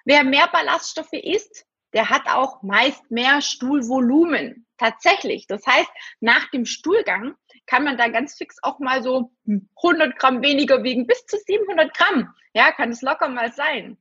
Wer 0.05 0.23
mehr 0.23 0.47
Ballaststoffe 0.47 1.13
isst, 1.13 1.65
der 1.93 2.09
hat 2.09 2.27
auch 2.27 2.63
meist 2.63 3.09
mehr 3.09 3.41
Stuhlvolumen. 3.41 4.66
Tatsächlich. 4.77 5.47
Das 5.47 5.65
heißt, 5.65 5.89
nach 6.19 6.49
dem 6.51 6.65
Stuhlgang 6.65 7.35
kann 7.65 7.83
man 7.83 7.97
da 7.97 8.07
ganz 8.09 8.35
fix 8.35 8.57
auch 8.61 8.79
mal 8.79 9.01
so 9.01 9.31
100 9.83 10.17
Gramm 10.17 10.41
weniger 10.43 10.83
wiegen, 10.83 11.07
bis 11.07 11.25
zu 11.25 11.37
700 11.37 11.93
Gramm. 11.95 12.33
Ja, 12.53 12.71
kann 12.71 12.91
es 12.91 13.01
locker 13.01 13.27
mal 13.27 13.51
sein. 13.51 13.97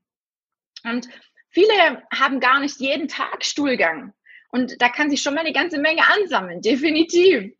Und 0.84 1.08
viele 1.50 2.02
haben 2.14 2.40
gar 2.40 2.60
nicht 2.60 2.78
jeden 2.78 3.08
Tag 3.08 3.44
Stuhlgang. 3.44 4.12
Und 4.50 4.80
da 4.80 4.88
kann 4.88 5.10
sich 5.10 5.22
schon 5.22 5.34
mal 5.34 5.40
eine 5.40 5.52
ganze 5.52 5.78
Menge 5.78 6.02
ansammeln, 6.08 6.60
definitiv. 6.62 7.52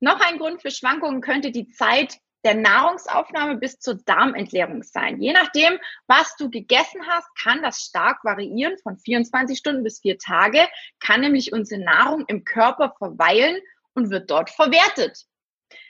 Noch 0.00 0.20
ein 0.20 0.38
Grund 0.38 0.60
für 0.60 0.70
Schwankungen 0.70 1.22
könnte 1.22 1.50
die 1.50 1.68
Zeit 1.68 2.18
der 2.44 2.54
Nahrungsaufnahme 2.54 3.56
bis 3.56 3.78
zur 3.78 3.94
Darmentleerung 4.04 4.82
sein. 4.82 5.20
Je 5.20 5.32
nachdem, 5.32 5.78
was 6.06 6.36
du 6.36 6.50
gegessen 6.50 7.06
hast, 7.08 7.26
kann 7.42 7.62
das 7.62 7.80
stark 7.80 8.22
variieren 8.24 8.76
von 8.82 8.98
24 8.98 9.58
Stunden 9.58 9.82
bis 9.82 10.00
vier 10.00 10.18
Tage, 10.18 10.68
kann 11.00 11.22
nämlich 11.22 11.52
unsere 11.52 11.82
Nahrung 11.82 12.24
im 12.26 12.44
Körper 12.44 12.94
verweilen 12.98 13.60
und 13.94 14.10
wird 14.10 14.30
dort 14.30 14.50
verwertet. 14.50 15.24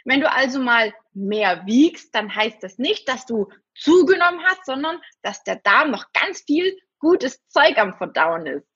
Wenn 0.04 0.20
du 0.20 0.30
also 0.30 0.60
mal 0.60 0.94
mehr 1.12 1.66
wiegst, 1.66 2.14
dann 2.14 2.34
heißt 2.34 2.62
das 2.62 2.78
nicht, 2.78 3.08
dass 3.08 3.26
du 3.26 3.48
zugenommen 3.74 4.42
hast, 4.44 4.64
sondern 4.66 5.00
dass 5.22 5.42
der 5.42 5.56
Darm 5.56 5.90
noch 5.90 6.12
ganz 6.12 6.42
viel 6.42 6.78
gutes 6.98 7.44
Zeug 7.48 7.76
am 7.78 7.94
Verdauen 7.94 8.46
ist. 8.46 8.66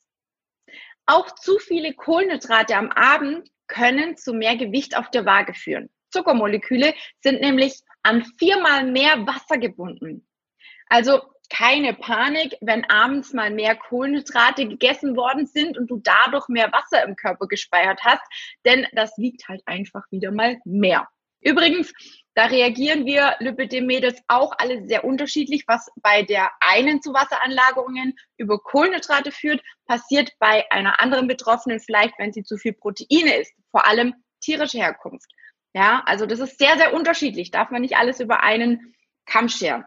Auch 1.06 1.34
zu 1.34 1.58
viele 1.58 1.94
Kohlenhydrate 1.94 2.76
am 2.76 2.90
Abend 2.90 3.48
können 3.66 4.16
zu 4.16 4.34
mehr 4.34 4.56
Gewicht 4.56 4.96
auf 4.96 5.10
der 5.10 5.24
Waage 5.24 5.54
führen. 5.54 5.88
Zuckermoleküle 6.10 6.94
sind 7.20 7.40
nämlich 7.40 7.80
an 8.02 8.24
viermal 8.38 8.84
mehr 8.84 9.26
Wasser 9.26 9.58
gebunden. 9.58 10.26
Also 10.88 11.20
keine 11.50 11.94
Panik, 11.94 12.56
wenn 12.60 12.84
abends 12.90 13.32
mal 13.32 13.50
mehr 13.50 13.74
Kohlenhydrate 13.74 14.68
gegessen 14.68 15.16
worden 15.16 15.46
sind 15.46 15.78
und 15.78 15.90
du 15.90 16.00
dadurch 16.02 16.48
mehr 16.48 16.70
Wasser 16.72 17.04
im 17.04 17.16
Körper 17.16 17.46
gespeichert 17.46 18.00
hast, 18.02 18.22
denn 18.64 18.86
das 18.92 19.16
wiegt 19.16 19.48
halt 19.48 19.62
einfach 19.66 20.04
wieder 20.10 20.30
mal 20.30 20.58
mehr. 20.64 21.08
Übrigens, 21.40 21.92
Da 22.38 22.46
reagieren 22.46 23.04
wir 23.04 23.34
Lipidem-Mädels 23.40 24.22
auch 24.28 24.52
alle 24.58 24.86
sehr 24.86 25.02
unterschiedlich. 25.02 25.64
Was 25.66 25.90
bei 25.96 26.22
der 26.22 26.52
einen 26.60 27.02
zu 27.02 27.12
Wasseranlagerungen 27.12 28.14
über 28.36 28.60
Kohlenhydrate 28.60 29.32
führt, 29.32 29.60
passiert 29.86 30.30
bei 30.38 30.70
einer 30.70 31.00
anderen 31.00 31.26
Betroffenen 31.26 31.80
vielleicht, 31.80 32.16
wenn 32.16 32.32
sie 32.32 32.44
zu 32.44 32.56
viel 32.56 32.74
Proteine 32.74 33.38
isst, 33.38 33.52
vor 33.72 33.88
allem 33.88 34.14
tierische 34.40 34.78
Herkunft. 34.78 35.28
Ja, 35.74 36.02
also 36.06 36.26
das 36.26 36.40
ist 36.40 36.58
sehr, 36.58 36.76
sehr 36.76 36.94
unterschiedlich. 36.94 37.50
Darf 37.50 37.70
man 37.70 37.82
nicht 37.82 37.96
alles 37.96 38.20
über 38.20 38.42
einen 38.42 38.94
Kamm 39.26 39.48
scheren. 39.48 39.84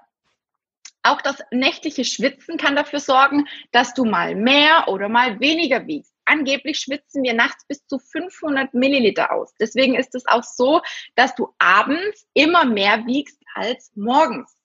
Auch 1.03 1.21
das 1.21 1.41
nächtliche 1.51 2.05
Schwitzen 2.05 2.57
kann 2.57 2.75
dafür 2.75 2.99
sorgen, 2.99 3.47
dass 3.71 3.95
du 3.95 4.05
mal 4.05 4.35
mehr 4.35 4.87
oder 4.87 5.09
mal 5.09 5.39
weniger 5.39 5.87
wiegst. 5.87 6.13
Angeblich 6.25 6.79
schwitzen 6.79 7.23
wir 7.23 7.33
nachts 7.33 7.65
bis 7.65 7.85
zu 7.87 7.97
500 7.97 8.73
Milliliter 8.75 9.31
aus. 9.31 9.53
Deswegen 9.59 9.95
ist 9.95 10.13
es 10.13 10.27
auch 10.27 10.43
so, 10.43 10.81
dass 11.15 11.33
du 11.33 11.53
abends 11.57 12.27
immer 12.33 12.65
mehr 12.65 13.05
wiegst 13.07 13.41
als 13.55 13.91
morgens. 13.95 14.55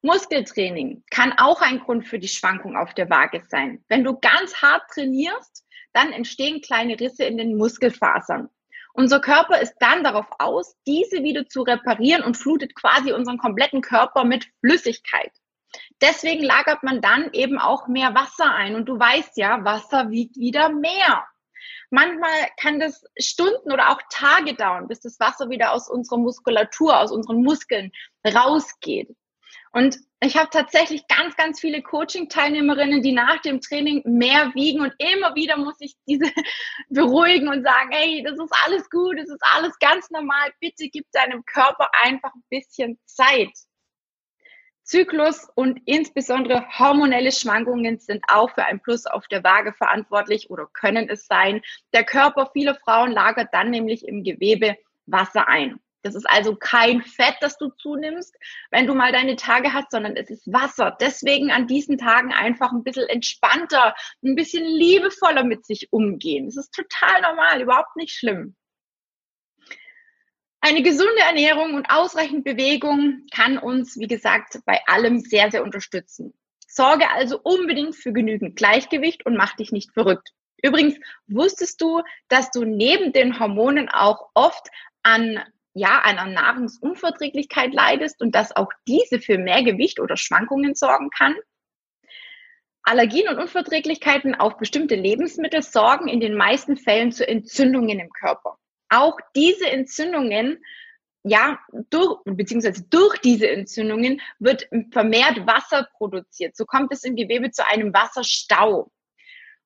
Muskeltraining 0.00 1.02
kann 1.10 1.32
auch 1.32 1.60
ein 1.60 1.80
Grund 1.80 2.06
für 2.06 2.20
die 2.20 2.28
Schwankung 2.28 2.76
auf 2.76 2.94
der 2.94 3.10
Waage 3.10 3.42
sein. 3.48 3.84
Wenn 3.88 4.04
du 4.04 4.16
ganz 4.16 4.54
hart 4.62 4.82
trainierst, 4.94 5.64
dann 5.92 6.12
entstehen 6.12 6.60
kleine 6.60 6.98
Risse 7.00 7.24
in 7.24 7.36
den 7.36 7.56
Muskelfasern. 7.56 8.48
Unser 8.98 9.20
Körper 9.20 9.60
ist 9.60 9.76
dann 9.78 10.02
darauf 10.02 10.26
aus, 10.40 10.74
diese 10.84 11.22
wieder 11.22 11.46
zu 11.46 11.62
reparieren 11.62 12.24
und 12.24 12.36
flutet 12.36 12.74
quasi 12.74 13.12
unseren 13.12 13.38
kompletten 13.38 13.80
Körper 13.80 14.24
mit 14.24 14.50
Flüssigkeit. 14.58 15.30
Deswegen 16.00 16.42
lagert 16.42 16.82
man 16.82 17.00
dann 17.00 17.32
eben 17.32 17.60
auch 17.60 17.86
mehr 17.86 18.16
Wasser 18.16 18.52
ein. 18.52 18.74
Und 18.74 18.86
du 18.86 18.98
weißt 18.98 19.36
ja, 19.36 19.64
Wasser 19.64 20.10
wiegt 20.10 20.36
wieder 20.36 20.70
mehr. 20.70 21.24
Manchmal 21.90 22.48
kann 22.60 22.80
das 22.80 23.04
Stunden 23.16 23.70
oder 23.70 23.90
auch 23.90 24.00
Tage 24.10 24.54
dauern, 24.54 24.88
bis 24.88 24.98
das 24.98 25.20
Wasser 25.20 25.48
wieder 25.48 25.74
aus 25.74 25.88
unserer 25.88 26.18
Muskulatur, 26.18 26.98
aus 26.98 27.12
unseren 27.12 27.44
Muskeln 27.44 27.92
rausgeht. 28.26 29.14
Und 29.70 29.96
ich 30.20 30.36
habe 30.36 30.48
tatsächlich 30.50 31.06
ganz, 31.06 31.36
ganz 31.36 31.60
viele 31.60 31.80
Coaching-Teilnehmerinnen, 31.80 33.02
die 33.02 33.12
nach 33.12 33.40
dem 33.42 33.60
Training 33.60 34.02
mehr 34.04 34.52
wiegen 34.54 34.80
und 34.80 34.92
immer 34.98 35.34
wieder 35.36 35.56
muss 35.56 35.76
ich 35.80 35.94
diese 36.06 36.24
beruhigen 36.88 37.48
und 37.48 37.62
sagen, 37.62 37.90
hey, 37.92 38.24
das 38.24 38.36
ist 38.36 38.52
alles 38.64 38.90
gut, 38.90 39.16
das 39.16 39.28
ist 39.28 39.42
alles 39.54 39.78
ganz 39.78 40.10
normal. 40.10 40.50
Bitte 40.60 40.88
gib 40.88 41.06
deinem 41.12 41.44
Körper 41.44 41.88
einfach 42.02 42.34
ein 42.34 42.42
bisschen 42.50 42.98
Zeit. 43.04 43.52
Zyklus 44.82 45.46
und 45.54 45.82
insbesondere 45.84 46.66
hormonelle 46.78 47.30
Schwankungen 47.30 47.98
sind 47.98 48.24
auch 48.26 48.50
für 48.54 48.64
ein 48.64 48.80
Plus 48.80 49.06
auf 49.06 49.28
der 49.28 49.44
Waage 49.44 49.74
verantwortlich 49.74 50.50
oder 50.50 50.66
können 50.72 51.08
es 51.10 51.26
sein. 51.26 51.60
Der 51.92 52.04
Körper 52.04 52.50
vieler 52.54 52.74
Frauen 52.74 53.12
lagert 53.12 53.50
dann 53.52 53.70
nämlich 53.70 54.08
im 54.08 54.24
Gewebe 54.24 54.76
Wasser 55.06 55.46
ein. 55.46 55.78
Das 56.08 56.14
ist 56.14 56.28
also 56.28 56.56
kein 56.56 57.02
Fett, 57.02 57.36
das 57.40 57.58
du 57.58 57.68
zunimmst, 57.68 58.34
wenn 58.70 58.86
du 58.86 58.94
mal 58.94 59.12
deine 59.12 59.36
Tage 59.36 59.74
hast, 59.74 59.90
sondern 59.90 60.16
es 60.16 60.30
ist 60.30 60.50
Wasser. 60.50 60.96
Deswegen 60.98 61.50
an 61.50 61.66
diesen 61.66 61.98
Tagen 61.98 62.32
einfach 62.32 62.72
ein 62.72 62.82
bisschen 62.82 63.06
entspannter, 63.08 63.94
ein 64.24 64.34
bisschen 64.34 64.64
liebevoller 64.64 65.44
mit 65.44 65.66
sich 65.66 65.92
umgehen. 65.92 66.46
Das 66.46 66.56
ist 66.56 66.72
total 66.72 67.20
normal, 67.20 67.60
überhaupt 67.60 67.94
nicht 67.96 68.12
schlimm. 68.12 68.56
Eine 70.60 70.82
gesunde 70.82 71.20
Ernährung 71.20 71.74
und 71.74 71.90
ausreichend 71.90 72.44
Bewegung 72.44 73.26
kann 73.32 73.58
uns, 73.58 73.98
wie 73.98 74.08
gesagt, 74.08 74.58
bei 74.64 74.80
allem 74.86 75.20
sehr, 75.20 75.50
sehr 75.50 75.62
unterstützen. 75.62 76.32
Sorge 76.66 77.10
also 77.10 77.38
unbedingt 77.42 77.96
für 77.96 78.12
genügend 78.12 78.56
Gleichgewicht 78.56 79.26
und 79.26 79.36
mach 79.36 79.54
dich 79.56 79.72
nicht 79.72 79.92
verrückt. 79.92 80.30
Übrigens, 80.62 80.96
wusstest 81.28 81.80
du, 81.80 82.02
dass 82.28 82.50
du 82.50 82.64
neben 82.64 83.12
den 83.12 83.38
Hormonen 83.38 83.88
auch 83.88 84.30
oft 84.34 84.68
an 85.02 85.40
ja, 85.78 86.00
einer 86.02 86.26
Nahrungsunverträglichkeit 86.26 87.72
leidest 87.72 88.20
und 88.20 88.34
dass 88.34 88.54
auch 88.54 88.70
diese 88.86 89.20
für 89.20 89.38
mehr 89.38 89.62
Gewicht 89.62 90.00
oder 90.00 90.16
Schwankungen 90.16 90.74
sorgen 90.74 91.10
kann? 91.10 91.34
Allergien 92.82 93.28
und 93.28 93.38
Unverträglichkeiten 93.38 94.34
auf 94.34 94.56
bestimmte 94.56 94.94
Lebensmittel 94.94 95.62
sorgen 95.62 96.08
in 96.08 96.20
den 96.20 96.34
meisten 96.34 96.76
Fällen 96.76 97.12
zu 97.12 97.26
Entzündungen 97.26 97.98
im 98.00 98.10
Körper 98.10 98.58
auch 98.88 99.18
diese 99.34 99.68
Entzündungen, 99.68 100.64
ja, 101.24 101.58
durch, 101.90 102.20
beziehungsweise 102.24 102.84
durch 102.88 103.18
diese 103.18 103.48
Entzündungen 103.48 104.20
wird 104.38 104.68
vermehrt 104.92 105.46
Wasser 105.46 105.88
produziert. 105.96 106.56
So 106.56 106.64
kommt 106.64 106.92
es 106.92 107.04
im 107.04 107.16
Gewebe 107.16 107.50
zu 107.50 107.66
einem 107.66 107.92
Wasserstau. 107.92 108.90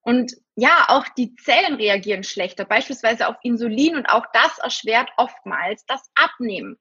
Und 0.02 0.34
ja, 0.56 0.86
auch 0.88 1.08
die 1.16 1.34
Zellen 1.36 1.74
reagieren 1.74 2.24
schlechter, 2.24 2.64
beispielsweise 2.64 3.28
auf 3.28 3.36
Insulin 3.42 3.96
und 3.96 4.06
auch 4.06 4.26
das 4.32 4.58
erschwert 4.58 5.10
oftmals 5.16 5.86
das 5.86 6.10
Abnehmen. 6.14 6.78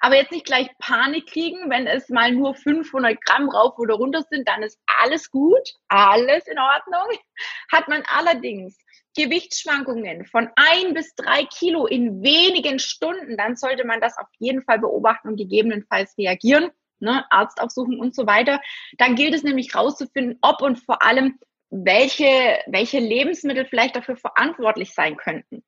Aber 0.00 0.16
jetzt 0.16 0.32
nicht 0.32 0.46
gleich 0.46 0.68
Panik 0.78 1.26
kriegen, 1.26 1.70
wenn 1.70 1.86
es 1.86 2.08
mal 2.08 2.32
nur 2.32 2.54
500 2.54 3.20
Gramm 3.24 3.48
rauf 3.48 3.78
oder 3.78 3.94
runter 3.94 4.22
sind, 4.28 4.48
dann 4.48 4.62
ist 4.62 4.78
alles 5.00 5.30
gut, 5.30 5.74
alles 5.88 6.46
in 6.46 6.58
Ordnung. 6.58 7.18
Hat 7.72 7.88
man 7.88 8.02
allerdings 8.08 8.76
Gewichtsschwankungen 9.16 10.26
von 10.26 10.50
ein 10.56 10.92
bis 10.92 11.14
drei 11.14 11.44
Kilo 11.44 11.86
in 11.86 12.22
wenigen 12.22 12.78
Stunden, 12.78 13.36
dann 13.36 13.56
sollte 13.56 13.86
man 13.86 14.00
das 14.00 14.18
auf 14.18 14.26
jeden 14.38 14.62
Fall 14.62 14.80
beobachten 14.80 15.28
und 15.28 15.36
gegebenenfalls 15.36 16.18
reagieren, 16.18 16.70
ne, 16.98 17.24
Arzt 17.30 17.60
aufsuchen 17.60 18.00
und 18.00 18.14
so 18.14 18.26
weiter. 18.26 18.60
Dann 18.98 19.14
gilt 19.14 19.34
es 19.34 19.44
nämlich 19.44 19.74
rauszufinden, 19.74 20.38
ob 20.42 20.62
und 20.62 20.76
vor 20.84 21.02
allem 21.02 21.38
welche, 21.70 22.60
welche 22.66 22.98
Lebensmittel 22.98 23.66
vielleicht 23.66 23.96
dafür 23.96 24.16
verantwortlich 24.16 24.94
sein 24.94 25.16
könnten. 25.16 25.64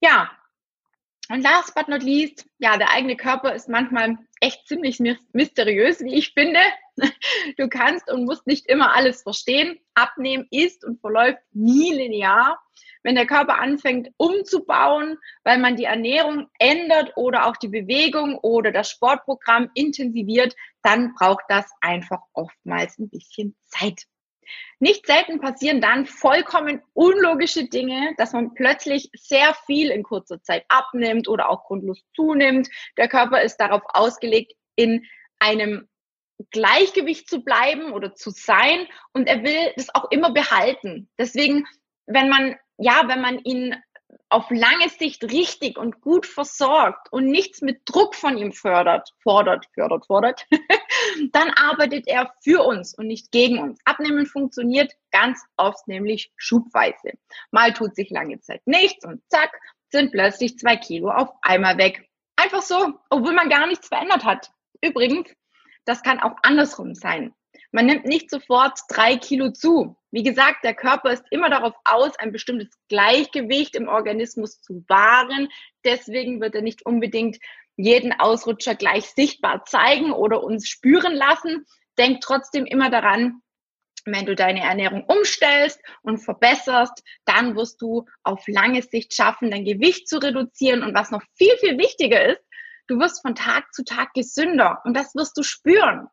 Ja, 0.00 0.30
und 1.30 1.42
last 1.42 1.74
but 1.74 1.88
not 1.88 2.02
least, 2.02 2.46
ja, 2.58 2.76
der 2.76 2.90
eigene 2.90 3.16
Körper 3.16 3.54
ist 3.54 3.68
manchmal 3.68 4.18
echt 4.40 4.68
ziemlich 4.68 5.00
mysteriös, 5.32 6.00
wie 6.00 6.14
ich 6.14 6.32
finde. 6.32 6.60
Du 7.56 7.68
kannst 7.68 8.08
und 8.08 8.24
musst 8.24 8.46
nicht 8.46 8.66
immer 8.66 8.94
alles 8.94 9.22
verstehen. 9.22 9.80
Abnehmen 9.94 10.46
ist 10.50 10.84
und 10.84 11.00
verläuft 11.00 11.40
nie 11.52 11.92
linear. 11.92 12.60
Wenn 13.02 13.16
der 13.16 13.26
Körper 13.26 13.58
anfängt 13.58 14.10
umzubauen, 14.16 15.18
weil 15.42 15.58
man 15.58 15.76
die 15.76 15.84
Ernährung 15.84 16.48
ändert 16.58 17.16
oder 17.16 17.46
auch 17.46 17.56
die 17.56 17.68
Bewegung 17.68 18.38
oder 18.38 18.70
das 18.70 18.90
Sportprogramm 18.90 19.70
intensiviert, 19.74 20.54
dann 20.82 21.14
braucht 21.14 21.44
das 21.48 21.68
einfach 21.80 22.20
oftmals 22.32 22.98
ein 22.98 23.08
bisschen 23.08 23.56
Zeit. 23.64 24.06
Nicht 24.78 25.06
selten 25.06 25.40
passieren 25.40 25.80
dann 25.80 26.06
vollkommen 26.06 26.82
unlogische 26.92 27.68
Dinge, 27.68 28.14
dass 28.16 28.32
man 28.32 28.54
plötzlich 28.54 29.10
sehr 29.14 29.54
viel 29.66 29.90
in 29.90 30.02
kurzer 30.02 30.42
Zeit 30.42 30.64
abnimmt 30.68 31.28
oder 31.28 31.48
auch 31.48 31.64
grundlos 31.64 32.02
zunimmt. 32.14 32.68
Der 32.96 33.08
Körper 33.08 33.42
ist 33.42 33.56
darauf 33.58 33.82
ausgelegt, 33.88 34.52
in 34.76 35.04
einem 35.38 35.88
Gleichgewicht 36.50 37.28
zu 37.28 37.44
bleiben 37.44 37.92
oder 37.92 38.14
zu 38.14 38.30
sein 38.30 38.86
und 39.12 39.28
er 39.28 39.42
will 39.42 39.72
das 39.76 39.94
auch 39.94 40.10
immer 40.10 40.32
behalten. 40.32 41.08
Deswegen, 41.18 41.66
wenn 42.06 42.28
man, 42.28 42.56
ja, 42.76 43.02
wenn 43.06 43.20
man 43.20 43.38
ihn 43.44 43.76
auf 44.28 44.50
lange 44.50 44.88
Sicht 44.88 45.24
richtig 45.24 45.78
und 45.78 46.00
gut 46.00 46.26
versorgt 46.26 47.12
und 47.12 47.26
nichts 47.26 47.60
mit 47.60 47.82
Druck 47.84 48.14
von 48.14 48.36
ihm 48.36 48.52
fördert, 48.52 49.12
fordert, 49.22 49.66
fördert, 49.74 50.06
fordert, 50.06 50.46
dann 51.32 51.50
arbeitet 51.50 52.06
er 52.06 52.32
für 52.42 52.64
uns 52.64 52.94
und 52.94 53.06
nicht 53.06 53.30
gegen 53.32 53.58
uns. 53.58 53.80
Abnehmen 53.84 54.26
funktioniert 54.26 54.92
ganz 55.10 55.42
oft 55.56 55.86
nämlich 55.88 56.32
schubweise. 56.36 57.12
Mal 57.50 57.72
tut 57.72 57.94
sich 57.94 58.10
lange 58.10 58.40
Zeit 58.40 58.62
nichts 58.66 59.04
und 59.04 59.22
zack, 59.28 59.52
sind 59.90 60.10
plötzlich 60.10 60.58
zwei 60.58 60.76
Kilo 60.76 61.10
auf 61.10 61.30
einmal 61.42 61.78
weg. 61.78 62.08
Einfach 62.36 62.62
so, 62.62 62.94
obwohl 63.10 63.32
man 63.32 63.48
gar 63.48 63.66
nichts 63.66 63.88
verändert 63.88 64.24
hat. 64.24 64.50
Übrigens, 64.80 65.30
das 65.84 66.02
kann 66.02 66.20
auch 66.20 66.36
andersrum 66.42 66.94
sein. 66.94 67.32
Man 67.70 67.86
nimmt 67.86 68.04
nicht 68.04 68.30
sofort 68.30 68.78
drei 68.88 69.16
Kilo 69.16 69.50
zu. 69.50 69.96
Wie 70.14 70.22
gesagt, 70.22 70.62
der 70.62 70.74
Körper 70.74 71.10
ist 71.10 71.24
immer 71.30 71.50
darauf 71.50 71.74
aus, 71.82 72.16
ein 72.20 72.30
bestimmtes 72.30 72.68
Gleichgewicht 72.88 73.74
im 73.74 73.88
Organismus 73.88 74.60
zu 74.60 74.84
wahren. 74.86 75.48
Deswegen 75.84 76.40
wird 76.40 76.54
er 76.54 76.62
nicht 76.62 76.86
unbedingt 76.86 77.38
jeden 77.74 78.12
Ausrutscher 78.12 78.76
gleich 78.76 79.06
sichtbar 79.06 79.64
zeigen 79.64 80.12
oder 80.12 80.44
uns 80.44 80.68
spüren 80.68 81.14
lassen. 81.14 81.66
Denk 81.98 82.20
trotzdem 82.20 82.64
immer 82.64 82.90
daran, 82.90 83.42
wenn 84.04 84.24
du 84.24 84.36
deine 84.36 84.62
Ernährung 84.62 85.02
umstellst 85.02 85.80
und 86.02 86.18
verbesserst, 86.18 87.02
dann 87.24 87.56
wirst 87.56 87.82
du 87.82 88.04
auf 88.22 88.46
lange 88.46 88.82
Sicht 88.82 89.14
schaffen, 89.14 89.50
dein 89.50 89.64
Gewicht 89.64 90.08
zu 90.08 90.18
reduzieren. 90.18 90.84
Und 90.84 90.94
was 90.94 91.10
noch 91.10 91.24
viel, 91.36 91.56
viel 91.58 91.76
wichtiger 91.76 92.24
ist, 92.24 92.42
du 92.86 93.00
wirst 93.00 93.20
von 93.20 93.34
Tag 93.34 93.74
zu 93.74 93.82
Tag 93.82 94.14
gesünder 94.14 94.80
und 94.84 94.96
das 94.96 95.12
wirst 95.16 95.36
du 95.36 95.42
spüren. 95.42 96.06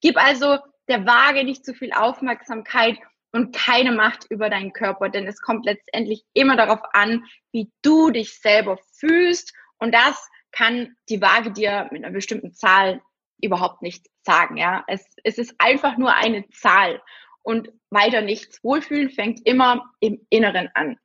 Gib 0.00 0.16
also 0.16 0.58
der 0.88 1.06
Waage 1.06 1.44
nicht 1.44 1.64
zu 1.64 1.72
viel 1.72 1.92
Aufmerksamkeit 1.92 2.98
und 3.34 3.52
keine 3.52 3.90
Macht 3.90 4.26
über 4.30 4.48
deinen 4.48 4.72
Körper, 4.72 5.08
denn 5.08 5.26
es 5.26 5.40
kommt 5.40 5.64
letztendlich 5.64 6.24
immer 6.34 6.56
darauf 6.56 6.78
an, 6.92 7.24
wie 7.50 7.68
du 7.82 8.10
dich 8.10 8.38
selber 8.38 8.78
fühlst 8.96 9.52
und 9.78 9.92
das 9.92 10.30
kann 10.52 10.94
die 11.08 11.20
Waage 11.20 11.50
dir 11.50 11.88
mit 11.90 12.04
einer 12.04 12.12
bestimmten 12.12 12.54
Zahl 12.54 13.02
überhaupt 13.42 13.82
nicht 13.82 14.06
sagen, 14.22 14.56
ja. 14.56 14.84
Es, 14.86 15.04
es 15.24 15.38
ist 15.38 15.56
einfach 15.58 15.98
nur 15.98 16.14
eine 16.14 16.48
Zahl 16.50 17.02
und 17.42 17.72
weiter 17.90 18.20
nichts. 18.20 18.62
Wohlfühlen 18.62 19.10
fängt 19.10 19.44
immer 19.44 19.84
im 19.98 20.24
Inneren 20.30 20.70
an. 20.74 20.96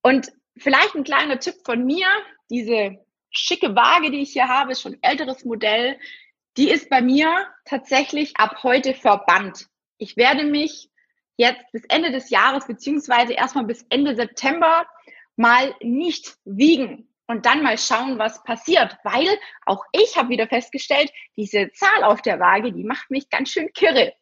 Und 0.00 0.32
vielleicht 0.56 0.94
ein 0.94 1.02
kleiner 1.02 1.40
Tipp 1.40 1.56
von 1.64 1.84
mir, 1.84 2.06
diese 2.50 3.04
schicke 3.30 3.74
Waage, 3.74 4.12
die 4.12 4.22
ich 4.22 4.32
hier 4.32 4.46
habe, 4.46 4.70
ist 4.70 4.82
schon 4.82 4.94
ein 4.94 5.02
älteres 5.02 5.44
Modell. 5.44 5.98
Die 6.56 6.70
ist 6.70 6.88
bei 6.88 7.02
mir 7.02 7.48
tatsächlich 7.64 8.36
ab 8.36 8.62
heute 8.62 8.94
verbannt. 8.94 9.66
Ich 9.98 10.16
werde 10.16 10.44
mich 10.44 10.91
jetzt 11.42 11.72
bis 11.72 11.84
Ende 11.88 12.12
des 12.12 12.30
Jahres 12.30 12.66
beziehungsweise 12.66 13.32
erstmal 13.32 13.64
bis 13.64 13.84
Ende 13.90 14.14
September 14.14 14.86
mal 15.36 15.74
nicht 15.80 16.36
wiegen 16.44 17.08
und 17.26 17.46
dann 17.46 17.62
mal 17.62 17.78
schauen, 17.78 18.18
was 18.18 18.42
passiert, 18.44 18.96
weil 19.04 19.28
auch 19.66 19.84
ich 19.92 20.16
habe 20.16 20.28
wieder 20.28 20.46
festgestellt, 20.46 21.10
diese 21.36 21.70
Zahl 21.72 22.04
auf 22.04 22.22
der 22.22 22.38
Waage, 22.38 22.72
die 22.72 22.84
macht 22.84 23.10
mich 23.10 23.28
ganz 23.28 23.50
schön 23.50 23.72
kirre. 23.72 24.12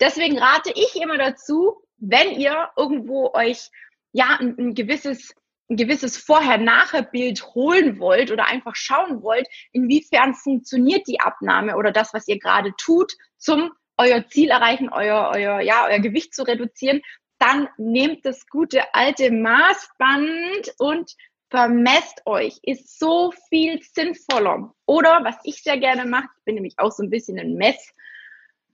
Deswegen 0.00 0.38
rate 0.38 0.72
ich 0.74 0.96
immer 1.00 1.18
dazu, 1.18 1.82
wenn 1.96 2.32
ihr 2.32 2.70
irgendwo 2.76 3.32
euch 3.32 3.70
ja 4.12 4.36
ein, 4.38 4.56
ein 4.58 4.74
gewisses 4.74 5.34
ein 5.70 5.76
gewisses 5.76 6.16
Vorher-Nachher-Bild 6.16 7.44
holen 7.54 7.98
wollt 7.98 8.30
oder 8.30 8.46
einfach 8.46 8.74
schauen 8.74 9.22
wollt, 9.22 9.46
inwiefern 9.72 10.34
funktioniert 10.34 11.06
die 11.06 11.20
Abnahme 11.20 11.76
oder 11.76 11.92
das, 11.92 12.14
was 12.14 12.26
ihr 12.26 12.38
gerade 12.38 12.72
tut, 12.78 13.12
zum 13.36 13.70
euer 13.98 14.26
Ziel 14.28 14.50
erreichen, 14.50 14.88
euer, 14.90 15.30
euer, 15.34 15.60
ja, 15.60 15.86
euer 15.86 15.98
Gewicht 15.98 16.34
zu 16.34 16.44
reduzieren, 16.44 17.02
dann 17.38 17.68
nehmt 17.76 18.24
das 18.24 18.46
gute 18.46 18.94
alte 18.94 19.30
Maßband 19.30 20.74
und 20.78 21.14
vermesst 21.50 22.22
euch. 22.26 22.58
Ist 22.62 22.98
so 22.98 23.32
viel 23.48 23.80
sinnvoller. 23.82 24.74
Oder 24.86 25.24
was 25.24 25.36
ich 25.44 25.62
sehr 25.62 25.78
gerne 25.78 26.04
mache, 26.04 26.28
ich 26.38 26.44
bin 26.44 26.54
nämlich 26.56 26.74
auch 26.78 26.92
so 26.92 27.02
ein 27.02 27.10
bisschen 27.10 27.38
ein 27.38 27.54
Mess, 27.54 27.94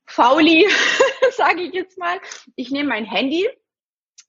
Fauli, 0.06 0.66
sage 1.36 1.62
ich 1.62 1.72
jetzt 1.72 1.98
mal. 1.98 2.20
Ich 2.56 2.70
nehme 2.70 2.90
mein 2.90 3.04
Handy, 3.04 3.48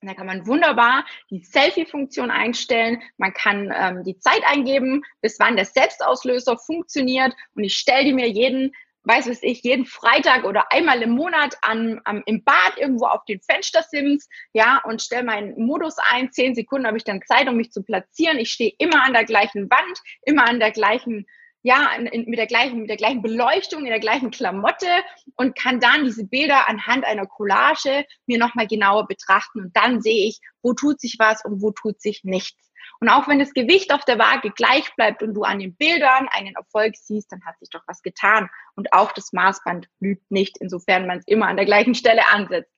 da 0.02 0.14
kann 0.14 0.26
man 0.26 0.46
wunderbar 0.46 1.04
die 1.30 1.42
Selfie-Funktion 1.42 2.30
einstellen. 2.30 3.02
Man 3.16 3.32
kann 3.32 3.72
ähm, 3.74 4.04
die 4.04 4.18
Zeit 4.18 4.42
eingeben, 4.46 5.02
bis 5.20 5.38
wann 5.38 5.56
der 5.56 5.64
Selbstauslöser 5.64 6.58
funktioniert. 6.58 7.34
Und 7.54 7.64
ich 7.64 7.76
stelle 7.76 8.04
die 8.04 8.12
mir 8.12 8.28
jeden 8.28 8.74
weiß 9.06 9.30
was 9.30 9.42
ich, 9.42 9.62
jeden 9.62 9.86
Freitag 9.86 10.44
oder 10.44 10.72
einmal 10.72 11.00
im 11.00 11.10
Monat 11.10 11.56
an, 11.62 12.00
am, 12.04 12.22
im 12.26 12.42
Bad 12.42 12.76
irgendwo 12.76 13.06
auf 13.06 13.24
den 13.24 13.40
Fenstersims, 13.40 14.28
ja, 14.52 14.82
und 14.84 15.00
stelle 15.00 15.22
meinen 15.22 15.58
Modus 15.64 15.96
ein. 16.10 16.32
Zehn 16.32 16.54
Sekunden 16.54 16.86
habe 16.86 16.96
ich 16.96 17.04
dann 17.04 17.22
Zeit, 17.24 17.48
um 17.48 17.56
mich 17.56 17.70
zu 17.70 17.82
platzieren. 17.82 18.38
Ich 18.38 18.50
stehe 18.50 18.72
immer 18.78 19.04
an 19.04 19.12
der 19.12 19.24
gleichen 19.24 19.70
Wand, 19.70 19.98
immer 20.22 20.48
an 20.48 20.58
der 20.58 20.72
gleichen, 20.72 21.26
ja, 21.62 21.92
in, 21.96 22.06
in, 22.06 22.28
mit 22.28 22.38
der 22.38 22.48
gleichen, 22.48 22.80
mit 22.80 22.90
der 22.90 22.96
gleichen 22.96 23.22
Beleuchtung, 23.22 23.84
in 23.84 23.90
der 23.90 24.00
gleichen 24.00 24.32
Klamotte 24.32 24.88
und 25.36 25.56
kann 25.56 25.78
dann 25.78 26.04
diese 26.04 26.26
Bilder 26.26 26.68
anhand 26.68 27.04
einer 27.04 27.26
Collage 27.26 28.04
mir 28.26 28.38
nochmal 28.38 28.66
genauer 28.66 29.06
betrachten 29.06 29.60
und 29.60 29.76
dann 29.76 30.02
sehe 30.02 30.26
ich, 30.26 30.40
wo 30.62 30.74
tut 30.74 31.00
sich 31.00 31.16
was 31.18 31.44
und 31.44 31.62
wo 31.62 31.70
tut 31.70 32.00
sich 32.00 32.24
nichts. 32.24 32.72
Und 33.00 33.08
auch 33.08 33.28
wenn 33.28 33.38
das 33.38 33.52
Gewicht 33.52 33.92
auf 33.92 34.04
der 34.04 34.18
Waage 34.18 34.50
gleich 34.50 34.94
bleibt 34.96 35.22
und 35.22 35.34
du 35.34 35.42
an 35.42 35.58
den 35.58 35.76
Bildern 35.76 36.28
einen 36.30 36.54
Erfolg 36.54 36.96
siehst, 36.96 37.30
dann 37.30 37.44
hat 37.44 37.58
sich 37.58 37.70
doch 37.70 37.82
was 37.86 38.02
getan. 38.02 38.48
Und 38.74 38.92
auch 38.92 39.12
das 39.12 39.32
Maßband 39.32 39.88
lügt 40.00 40.30
nicht, 40.30 40.56
insofern 40.58 41.06
man 41.06 41.18
es 41.18 41.26
immer 41.26 41.46
an 41.46 41.56
der 41.56 41.66
gleichen 41.66 41.94
Stelle 41.94 42.28
ansetzt. 42.28 42.72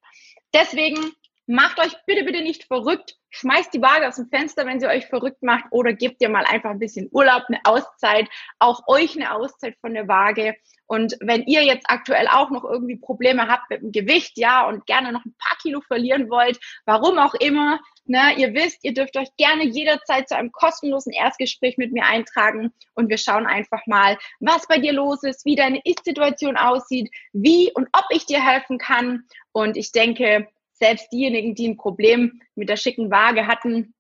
Deswegen 0.55 1.13
macht 1.49 1.81
euch 1.81 1.97
bitte, 2.07 2.25
bitte 2.25 2.43
nicht 2.43 2.65
verrückt. 2.65 3.17
Schmeißt 3.31 3.73
die 3.73 3.83
Waage 3.83 4.07
aus 4.07 4.17
dem 4.17 4.29
Fenster, 4.29 4.67
wenn 4.67 4.81
sie 4.81 4.87
euch 4.87 5.07
verrückt 5.07 5.43
macht, 5.43 5.65
oder 5.71 5.93
gebt 5.93 6.21
ihr 6.21 6.29
mal 6.29 6.45
einfach 6.45 6.71
ein 6.71 6.79
bisschen 6.79 7.09
Urlaub, 7.11 7.45
eine 7.49 7.61
Auszeit, 7.65 8.29
auch 8.59 8.83
euch 8.87 9.17
eine 9.17 9.35
Auszeit 9.35 9.77
von 9.81 9.95
der 9.95 10.09
Waage. 10.09 10.55
Und 10.87 11.17
wenn 11.21 11.43
ihr 11.45 11.63
jetzt 11.65 11.89
aktuell 11.89 12.29
auch 12.29 12.51
noch 12.51 12.65
irgendwie 12.65 12.97
Probleme 12.97 13.49
habt 13.49 13.71
mit 13.71 13.83
dem 13.83 13.93
Gewicht, 13.93 14.33
ja, 14.37 14.67
und 14.67 14.87
gerne 14.87 15.13
noch 15.13 15.25
ein 15.25 15.35
paar 15.39 15.57
Kilo 15.61 15.81
verlieren 15.81 16.31
wollt, 16.31 16.59
warum 16.87 17.19
auch 17.19 17.35
immer, 17.35 17.81
ne, 18.05 18.35
ihr 18.37 18.55
wisst, 18.55 18.85
ihr 18.85 18.95
dürft 18.95 19.17
euch 19.17 19.29
gerne 19.37 19.65
jederzeit 19.65 20.29
zu 20.29 20.37
einem 20.37 20.53
kostenlosen 20.53 21.13
Erstgespräch 21.13 21.77
mit 21.77 21.93
mir 21.93 22.05
eintragen 22.05 22.73
und 22.95 23.09
wir 23.09 23.19
schauen 23.19 23.47
einfach 23.47 23.87
mal, 23.87 24.19
was 24.41 24.67
bei 24.67 24.79
dir 24.79 24.93
los 24.93 25.23
ist, 25.23 25.45
wie 25.45 25.57
deine 25.57 25.81
Ist-Situation 25.85 26.57
aussieht, 26.57 27.11
wie 27.33 27.71
und 27.75 27.89
ob 27.93 28.05
ich 28.11 28.27
dir 28.27 28.45
helfen 28.45 28.79
kann. 28.79 29.25
Und 29.53 29.77
ich 29.77 29.93
denke, 29.93 30.49
selbst 30.79 31.13
diejenigen, 31.13 31.55
die 31.55 31.69
ein 31.69 31.77
Problem 31.77 32.41
mit 32.55 32.69
der 32.69 32.77
schicken 32.77 33.11
Waage 33.11 33.47
hatten, 33.47 33.95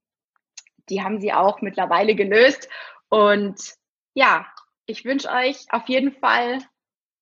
die 0.89 1.03
haben 1.03 1.21
sie 1.21 1.33
auch 1.33 1.61
mittlerweile 1.61 2.15
gelöst. 2.15 2.69
Und 3.09 3.75
ja, 4.15 4.47
ich 4.87 5.05
wünsche 5.05 5.29
euch 5.31 5.67
auf 5.71 5.89
jeden 5.89 6.13
Fall 6.13 6.59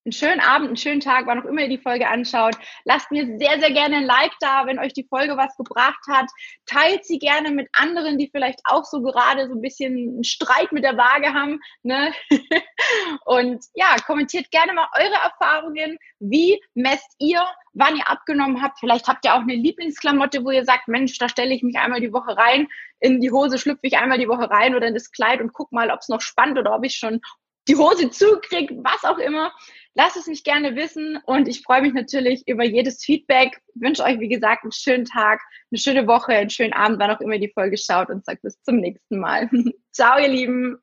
einen 0.06 0.12
schönen 0.12 0.40
Abend, 0.40 0.68
einen 0.68 0.76
schönen 0.76 1.00
Tag, 1.00 1.26
wann 1.26 1.40
auch 1.40 1.46
immer 1.46 1.62
ihr 1.62 1.68
die 1.68 1.82
Folge 1.82 2.08
anschaut. 2.08 2.54
Lasst 2.84 3.10
mir 3.10 3.26
sehr, 3.38 3.58
sehr 3.58 3.72
gerne 3.72 3.96
ein 3.96 4.04
Like 4.04 4.32
da, 4.38 4.64
wenn 4.66 4.78
euch 4.78 4.92
die 4.92 5.06
Folge 5.08 5.36
was 5.36 5.56
gebracht 5.56 6.00
hat. 6.08 6.26
Teilt 6.64 7.04
sie 7.04 7.18
gerne 7.18 7.50
mit 7.50 7.68
anderen, 7.72 8.16
die 8.16 8.30
vielleicht 8.30 8.60
auch 8.64 8.84
so 8.84 9.02
gerade 9.02 9.48
so 9.48 9.54
ein 9.54 9.60
bisschen 9.60 9.94
einen 9.94 10.24
Streit 10.24 10.70
mit 10.70 10.84
der 10.84 10.96
Waage 10.96 11.34
haben. 11.34 11.58
Ne? 11.82 12.12
Und 13.24 13.64
ja, 13.74 13.96
kommentiert 14.06 14.50
gerne 14.52 14.72
mal 14.72 14.88
eure 14.96 15.16
Erfahrungen. 15.24 15.98
Wie 16.20 16.62
messt 16.74 17.16
ihr, 17.18 17.44
wann 17.72 17.96
ihr 17.96 18.08
abgenommen 18.08 18.62
habt? 18.62 18.78
Vielleicht 18.78 19.08
habt 19.08 19.24
ihr 19.24 19.34
auch 19.34 19.40
eine 19.40 19.56
Lieblingsklamotte, 19.56 20.44
wo 20.44 20.52
ihr 20.52 20.64
sagt, 20.64 20.86
Mensch, 20.86 21.18
da 21.18 21.28
stelle 21.28 21.52
ich 21.52 21.64
mich 21.64 21.76
einmal 21.78 22.00
die 22.00 22.12
Woche 22.12 22.36
rein. 22.36 22.68
In 23.00 23.20
die 23.20 23.32
Hose 23.32 23.58
schlüpfe 23.58 23.80
ich 23.82 23.98
einmal 23.98 24.18
die 24.18 24.28
Woche 24.28 24.48
rein 24.48 24.76
oder 24.76 24.86
in 24.86 24.94
das 24.94 25.10
Kleid 25.10 25.40
und 25.40 25.52
guck 25.52 25.72
mal, 25.72 25.90
ob 25.90 25.98
es 25.98 26.08
noch 26.08 26.20
spannt 26.20 26.58
oder 26.58 26.76
ob 26.76 26.84
ich 26.84 26.94
schon 26.94 27.20
die 27.68 27.76
Hose 27.76 28.10
zukriege, 28.10 28.76
was 28.84 29.04
auch 29.04 29.18
immer. 29.18 29.52
Lasst 29.98 30.18
es 30.18 30.26
mich 30.26 30.44
gerne 30.44 30.76
wissen 30.76 31.18
und 31.24 31.48
ich 31.48 31.62
freue 31.62 31.80
mich 31.80 31.94
natürlich 31.94 32.46
über 32.46 32.64
jedes 32.64 33.02
Feedback. 33.02 33.58
Ich 33.74 33.80
wünsche 33.80 34.04
euch, 34.04 34.20
wie 34.20 34.28
gesagt, 34.28 34.62
einen 34.62 34.72
schönen 34.72 35.06
Tag, 35.06 35.40
eine 35.70 35.78
schöne 35.78 36.06
Woche, 36.06 36.32
einen 36.32 36.50
schönen 36.50 36.74
Abend, 36.74 36.98
wann 37.00 37.10
auch 37.10 37.20
immer 37.22 37.32
ihr 37.32 37.40
die 37.40 37.52
Folge 37.54 37.78
schaut 37.78 38.10
und 38.10 38.22
sagt 38.22 38.42
bis 38.42 38.60
zum 38.60 38.76
nächsten 38.76 39.18
Mal. 39.18 39.48
Ciao, 39.92 40.18
ihr 40.18 40.28
Lieben. 40.28 40.76